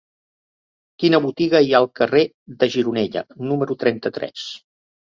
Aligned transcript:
Quina 1.03 1.19
botiga 1.25 1.61
hi 1.65 1.69
ha 1.75 1.83
al 1.83 1.87
carrer 2.01 2.25
de 2.65 2.73
Gironella 2.79 3.25
número 3.53 3.81
trenta-tres? 3.87 4.53